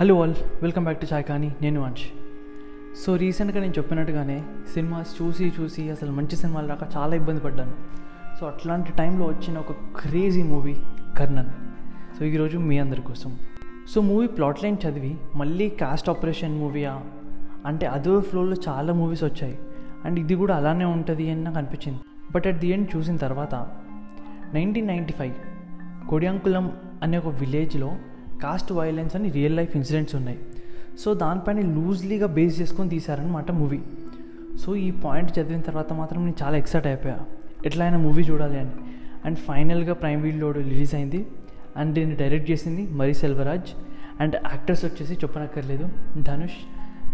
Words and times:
Hello 0.00 0.22
all 0.22 0.34
welcome 0.62 0.84
back 0.84 1.00
to 1.00 1.06
Chai 1.14 1.24
Kaani 1.24 1.48
నేను 1.62 1.78
Vansh 1.82 2.04
so 3.00 3.16
రీసెంట్గా 3.16 3.58
నేను 3.60 3.74
చెప్పినట్టుగానే 3.78 4.36
సినిమాస్ 4.74 5.22
చూసి 5.22 5.52
చూసి 5.56 5.90
అసలు 5.90 6.12
మంచి 6.18 6.36
సినిమాలు 6.36 6.68
రాక 6.68 6.84
చాలా 6.96 7.16
ఇబ్బంది 7.16 7.40
పడ్డాను. 7.40 7.74
సో 8.38 8.46
అట్లాంటి 8.46 8.92
టైంలో 8.92 9.26
వచ్చిన 9.26 9.58
ఒక 9.58 9.72
క్రేజీ 9.72 10.42
మూవీ 10.42 10.74
కర్ణన్ 11.18 11.50
సో 12.18 12.24
ఈరోజు 12.24 12.58
మీ 12.58 12.78
అందరి 12.78 13.02
కోసం. 13.02 13.38
సో 13.94 14.00
మూవీ 14.00 14.26
ప్లాట్ 14.26 14.64
లైన్ 14.64 14.78
చదివి 14.86 15.12
మళ్ళీ 15.34 15.68
కాస్ట్ 15.68 16.10
ఆపరేషన్ 16.14 16.58
మూవీయా 16.58 17.00
అంటే 17.66 17.86
అదే 17.86 18.20
ఫ్లోలో 18.20 18.56
చాలా 18.68 18.92
మూవీస్ 18.92 19.24
వచ్చాయి. 19.24 19.58
అండ్ 20.04 20.18
ఇది 20.18 20.34
కూడా 20.34 20.56
అలానే 20.56 20.84
ఉంటుంది 20.84 21.30
అని 21.30 21.44
నాకు 21.44 21.58
అనిపించింది. 21.58 22.00
బట్ 22.34 22.46
అట్ 22.46 22.58
ది 22.58 22.68
ఎండ్ 22.68 22.96
చూసిన 22.96 23.16
తర్వాత 23.16 23.54
నైన్టీన్ 24.54 24.86
నైంటీ 24.86 25.12
ఫైవ్ 25.12 25.34
కొడియాంకులం 26.08 26.72
అనే 27.02 27.18
ఒక 27.18 27.26
విలేజ్లో 27.26 27.92
కాస్ట్ 28.42 28.72
వైలెన్స్ 28.72 29.16
అని 29.16 29.30
రియల్ 29.30 29.56
లైఫ్ 29.56 29.76
ఇన్సిడెంట్స్ 29.76 30.14
ఉన్నాయి. 30.14 30.38
సో 30.98 31.14
దానిపైన 31.14 31.60
లూజ్లీగా 31.60 32.26
బేస్ 32.26 32.60
చేసుకొని 32.60 32.90
తీశారనమాట 32.90 33.50
మూవీ. 33.50 33.80
సో 34.60 34.76
ఈ 34.76 34.90
పాయింట్ 34.90 35.38
చదివిన 35.38 35.60
తర్వాత 35.60 35.92
మాత్రం 35.92 36.24
నేను 36.24 36.44
చాలా 36.44 36.56
ఎక్సైట్ 36.56 36.86
అయిపోయా. 36.86 37.18
ఎట్లా 37.66 37.84
అయినా 37.84 37.98
మూవీ 37.98 38.22
చూడాలి 38.22 38.60
అని. 38.60 38.70
అండ్ 39.24 39.38
ఫైనల్గా 39.38 39.92
ప్రైమ్ 39.92 40.22
వీడియో 40.22 40.50
రిలీజ్ 40.50 40.94
అయింది. 40.94 41.26
అండ్ 41.76 41.94
దీన్ని 41.94 42.16
డైరెక్ట్ 42.16 42.50
చేసింది 42.50 42.92
మరి 42.92 43.14
సెల్వరాజ్. 43.14 43.70
అండ్ 44.20 44.36
యాక్టర్స్ 44.36 44.84
వచ్చేసి 44.84 45.14
చెప్పనక్కర్లేదు. 45.14 45.88
ధనుష్ 46.22 46.58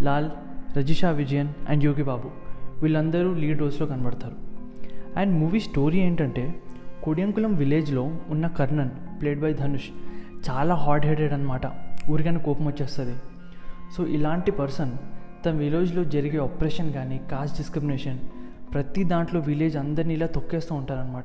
లాల్ 0.03 0.31
రజిషా 0.77 1.11
విజయన్ 1.11 1.49
అండ్ 1.69 1.85
యోగి 1.85 2.03
బాబు. 2.03 2.31
వీళ్ళందరూ 2.83 3.35
లీడ్ 3.35 3.61
రోల్స్లో 3.61 3.87
కనబడతారు. 3.87 4.35
అండ్ 5.17 5.35
మూవీ 5.35 5.61
స్టోరీ 5.61 5.99
ఏంటంటే 5.99 6.55
కొడియంకులం 7.03 7.55
విలేజ్లో 7.55 8.19
ఉన్న 8.29 8.47
కర్ణన్ 8.47 8.91
ప్లేడ్ 9.21 9.41
బై 9.41 9.53
ధనుష్ 9.53 9.89
చాలా 10.45 10.75
హార్డ్ 10.75 11.07
హెడెడ్ 11.07 11.33
అనమాట 11.33 11.67
ఊరికైనా 12.11 12.39
కోపం 12.39 12.67
వచ్చేస్తుంది. 12.67 13.17
సో 13.97 14.07
ఇలాంటి 14.07 14.51
పర్సన్ 14.51 14.93
తన 15.47 15.51
విలేజ్లో 15.51 16.05
జరిగే 16.05 16.39
ఆపరేషన్ 16.39 16.93
కానీ 16.93 17.21
కాస్ట్ 17.31 17.57
డిస్క్రిమినేషన్ 17.57 18.19
ప్రతి 18.73 19.05
దాంట్లో 19.05 19.41
విలేజ్ 19.41 19.77
అందరినీ 19.77 20.15
ఇలా 20.15 20.27
తొక్కేస్తూ 20.27 20.75
ఉంటారనమాట 20.75 21.25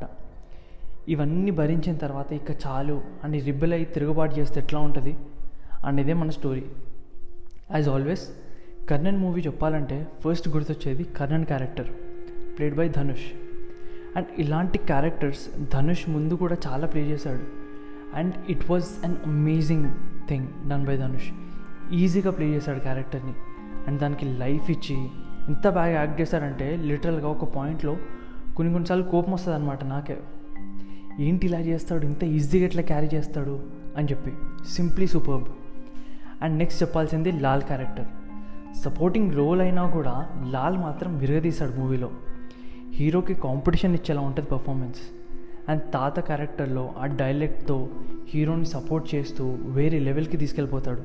ఇవన్నీ 1.08 1.52
భరించిన 1.52 1.95
తర్వాత 1.95 2.34
ఇక 2.34 2.52
చాలు 2.67 3.02
అని 3.23 3.39
రిబ్బెల్ 3.39 3.73
అయ్యి 3.73 3.86
తిరుగుబాటు 3.86 4.39
చేస్తే 4.39 4.59
ఎట్లా 4.59 4.80
ఉంటుంది? 4.80 5.16
అనేదే 5.86 6.14
మన 6.14 6.30
story 6.30 6.64
as 7.72 7.89
always 7.89 8.30
Karnan 8.89 9.17
movie 9.17 9.42
చెప్పాలంటే 9.42 10.08
ఫస్ట్ 10.23 10.50
గుర్తొచ్చేది 10.50 11.04
Karnan 11.04 11.45
character 11.45 11.89
played 12.58 12.76
by 12.76 12.89
Dhanush 12.89 13.28
and 14.16 14.28
ఇలాంటి 14.38 14.78
క్యారెక్టర్స్ 14.78 15.44
ధనుష్ 15.73 16.09
ముందు 16.09 16.34
కూడా 16.34 16.58
చాలా 16.67 16.88
ప్లే 16.88 17.02
చేశాడు. 17.02 17.61
And 18.16 18.34
it 18.50 18.72
was 18.72 19.06
an 19.06 19.16
amazing 19.26 19.86
thing 20.30 20.48
done 20.70 20.86
by 20.86 20.98
Dhanush 20.98 21.30
ఈజీగా 21.94 22.31
ప్లే 22.31 22.48
చేశాడు 22.50 22.80
క్యారెక్టర్ని 22.80 23.34
అండ్ 23.88 24.02
దానికి 24.02 24.26
లైఫ్ 24.26 24.72
ఇచ్చి 24.72 25.08
ఎంత 25.48 25.70
బాగా 25.70 25.92
యాక్ట్ 25.92 26.22
చేశాడంటే 26.22 26.78
లిటరల్గా 26.78 27.28
ఒక 27.28 27.56
పాయింట్లో 27.56 27.98
కొన్ని 28.56 28.73
కొన్నిసార్లు 28.73 29.04
కోపం 29.04 29.32
వస్తుంది 29.34 29.58
అనమాట 29.58 29.84
నాకే. 29.84 30.17
ఏంటి 31.20 31.48
ఇలా 31.48 31.59
చేస్తాడు? 31.59 32.06
ఇంత 32.06 32.23
ఈజీగా 32.23 32.66
ఎట్లా 32.66 32.82
క్యారీ 32.82 33.09
చేస్తాడు? 33.14 33.59
అని 33.98 34.08
చెప్పి. 34.12 34.34
సింప్లీ 34.70 35.08
సూపర్బ్ 35.08 35.48
అండ్ 36.42 36.58
నెక్స్ట్ 36.58 36.84
చెప్పాల్సింది 36.84 37.32
లాల్ 37.32 37.62
క్యారెక్టర్ 37.62 38.06
సపోర్టింగ్ 38.78 39.36
రోల్ 39.36 39.62
అయినా 39.62 39.89
కూడా 39.89 40.30
లాల్ 40.50 40.78
మాత్రం 40.78 41.17
విరగదీశాడు 41.17 41.72
మూవీలో 41.72 42.12
హీరోకి 42.94 43.34
కాంపిటీషన్ 43.34 43.94
ఇచ్చేలా 43.94 44.22
ఉంటుంది 44.22 44.50
పర్ఫార్మెన్స్ 44.50 45.00
అండ్ 45.72 45.83
తాత 45.94 46.19
క్యారెక్టర్లో 46.19 46.94
ఆ 46.97 47.05
డైలెక్ట్తో 47.05 47.89
హీరోని 48.30 48.66
సపోర్ట్ 48.66 49.16
చేస్తూ 49.16 49.58
వేరే 49.61 50.00
లెవెల్కి 50.00 50.38
తీసుకెళ్ళిపోతాడు. 50.38 51.02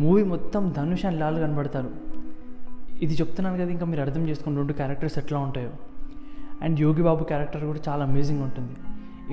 మూవీ 0.00 0.22
మొత్తం 0.24 0.74
ధనుష్ 0.76 1.06
అండ్ 1.06 1.20
లాల్ 1.20 1.38
కనబడతారు. 1.38 1.90
ఇది 3.02 3.14
చెప్తున్నాను 3.14 3.58
కదా 3.58 3.70
ఇంకా 3.70 3.86
మీరు 3.86 4.00
అర్థం 4.00 4.28
చేసుకుని 4.28 4.56
రెండు 4.56 4.72
క్యారెక్టర్స్ 4.72 5.18
ఎట్లా 5.18 5.38
ఉంటాయో. 5.38 5.70
అండ్ 6.62 6.80
యోగి 6.80 7.02
బాబు 7.02 7.24
క్యారెక్టర్ 7.24 7.64
కూడా 7.64 7.80
చాలా 7.88 8.04
అమేజింగ్ 8.04 8.42
ఉంటుంది. 8.42 8.72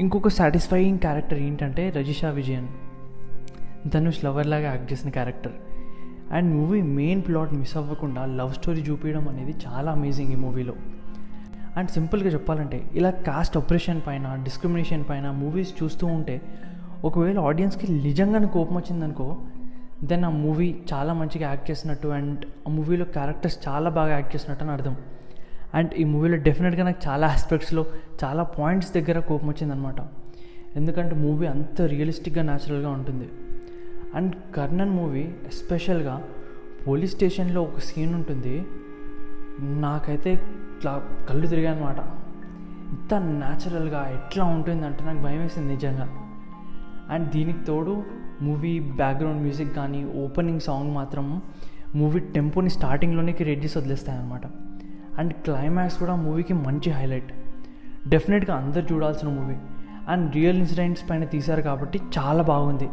ఇంకొక 0.01 0.27
సాటిస్ఫైయింగ్ 0.27 0.99
క్యారెక్టర్ 0.99 1.39
ఏంటంటే 1.39 1.89
రజిషా 1.89 2.29
విజయన్. 2.29 2.67
ధనుష్ 3.87 4.25
లవర్ 4.25 4.47
లాగా 4.47 4.71
యాక్ట్ 4.71 4.93
చేసిన 4.93 5.09
character. 5.09 5.51
And 6.31 6.55
movie 6.55 6.81
main 6.81 7.21
plot 7.27 7.53
miss 7.53 7.77
అవ్వకుండా 7.77 8.25
లవ్ 8.25 8.53
స్టోరీ 8.53 8.81
చూపించడం 8.81 9.29
అనేది 9.29 9.55
చాలా 9.67 9.91
అమేజింగ్ 9.91 10.31
ఈ 10.33 10.35
మూవీలో. 10.35 10.73
అండ్ 11.77 11.89
సింపుల్గా 11.89 12.29
చెప్పాలంటే 12.29 12.89
ఇలా 12.93 13.09
కాస్ట్ 13.09 13.57
ఆపరేషన్ 13.57 14.01
పైన 14.07 14.39
డిస్క్రిమినేషన్ 14.43 15.03
పైన 15.09 15.31
మూవీస్ 15.31 15.83
చూస్తూ 15.83 16.07
ఉంటే 16.07 16.41
ఒకవేళ 17.03 17.39
ఆడియన్స్కి 17.39 17.91
నిజంగానే 17.91 18.47
కోపం 18.47 18.75
వచ్చిందనుకో 18.75 19.37
దెన్ 20.03 20.23
ఆ 20.23 20.29
మూవీ 20.29 20.75
చాలా 20.93 21.13
మంచిగా 21.13 21.49
యాక్ట్ 21.49 21.71
చేసినట్టు 21.71 22.07
అండ్ 22.07 22.45
ఆ 22.67 22.71
మూవీలో 22.71 23.05
క్యారెక్టర్స్ 23.05 23.67
చాలా 23.67 23.89
బాగా 23.89 24.09
యాక్ట్ 24.09 24.35
చేసినట్టు 24.35 24.63
అని 24.63 24.73
అర్థం. 24.73 24.95
అండ్ 25.73 25.93
ఈ 25.93 26.03
మూవీలో 26.03 26.37
డెఫినెట్గా 26.37 26.83
నాకు 26.83 27.07
చాలా 27.07 27.27
ఆస్పెక్ట్స్లో 27.27 27.85
చాలా 28.23 28.43
పాయింట్స్ 28.43 28.93
దగ్గర 28.93 29.19
కోపం 29.19 29.47
వచ్చిందనమాట. 29.47 29.95
ఎందుకంటే 30.75 31.15
మూవీ 31.15 31.47
అంత 31.47 31.81
రియలిస్టిక్గా 31.81 32.43
న్యాచురల్గా 32.43 32.89
ఉంటుంది. 32.89 33.29
అండ్ 34.15 34.35
కర్ణన్ 34.55 34.89
మూవీ 34.89 35.21
ఎస్పెషల్గా 35.21 36.23
పోలీస్ 36.87 37.15
స్టేషన్లో 37.15 37.61
ఒక 37.61 37.79
సీన్ 37.79 38.13
ఉంటుంది. 38.13 38.65
నాకైతే 39.61 40.41
ఇట్లా 40.79 41.01
కళ్ళు 41.29 41.47
తిరిగాయి 41.47 41.77
అనమాట 41.77 41.99
ఇంత 42.89 43.13
న్యాచురల్గా 43.13 44.09
ఎట్లా 44.09 44.43
ఉంటుందంటే 44.45 45.03
నాకు 45.03 45.17
భయం 45.17 45.41
వేసింది 45.41 45.73
నిజంగా. 45.73 46.05
అండ్ 47.09 47.29
దీనికి 47.29 47.65
తోడు 47.65 48.03
మూవీ 48.41 48.79
బ్యాక్గ్రౌండ్ 48.79 49.41
మ్యూజిక్ 49.41 49.75
కానీ 49.75 50.01
ఓపెనింగ్ 50.23 50.59
సాంగ్ 50.59 50.95
మాత్రం 50.95 51.41
మూవీ 51.95 52.19
టెంపోని 52.19 52.69
స్టార్టింగ్లోనే 52.69 53.31
క్రియేట్ 53.31 53.63
చేసి 53.63 53.77
వదిలేస్తాయి 53.79 54.19
అనమాట 54.19 54.41
అండ్ 55.19 55.33
క్లైమాక్స్ 55.33 55.97
కూడా 55.97 56.15
మూవీకి 56.15 56.53
మంచి 56.53 56.91
హైలైట్ 56.91 57.31
డెఫినెట్గా 58.07 58.55
అందరు 58.55 58.85
చూడాల్సిన 58.93 59.29
మూవీ. 59.29 59.55
అండ్ 60.09 60.35
రియల్ 60.35 60.57
ఇన్సిడెంట్స్ 60.57 61.09
పైన 61.09 61.23
తీశారు 61.23 61.61
కాబట్టి 61.61 61.99
చాలా 62.17 62.43
బాగుంది. 62.43 62.89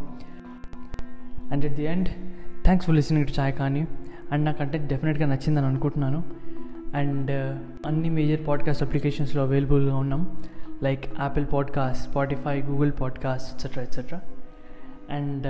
And 1.53 1.65
at 1.65 1.75
the 1.75 1.85
end 1.85 2.09
thanks 2.65 2.87
for 2.87 2.97
listening 2.97 3.27
to 3.27 3.41
Chai 3.41 3.53
Kaani 3.53 3.87
and 4.33 4.45
నాకంటే 4.45 4.79
డెఫినెట్గా 4.79 5.27
నచ్చిందని 5.27 5.67
అనుకుంటున్నాను. 5.67 6.46
అండ్ 6.97 7.31
uh, 7.31 7.87
అన్ని 7.87 8.11
మేజర్ 8.11 8.43
పాడ్కాస్ట్ 8.49 8.83
అప్లికేషన్స్లో 8.83 9.41
అవైలబుల్గా 9.43 9.97
ఉన్నాం. 9.97 10.23
Like 10.83 11.05
Apple 11.21 11.47
podcast 11.53 12.03
Spotify 12.11 12.57
Google 12.63 12.93
podcast 13.01 13.49
etcetera 13.55 13.83
etcetera 13.83 14.21
and 15.11 15.47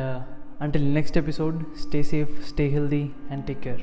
until 0.61 0.87
next 0.95 1.19
episode 1.19 1.56
stay 1.79 2.03
safe 2.03 2.33
stay 2.49 2.67
healthy 2.69 3.05
and 3.31 3.45
take 3.45 3.61
care 3.61 3.83